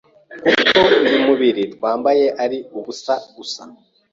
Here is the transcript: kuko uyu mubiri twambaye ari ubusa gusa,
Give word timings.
kuko 0.49 0.79
uyu 1.05 1.19
mubiri 1.27 1.63
twambaye 1.73 2.25
ari 2.43 2.57
ubusa 2.77 3.13
gusa, 3.35 3.61